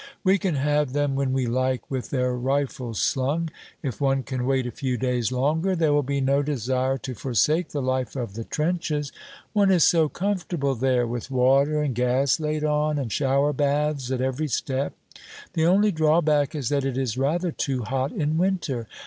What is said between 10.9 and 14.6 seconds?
with water and gas laid on, and shower baths at every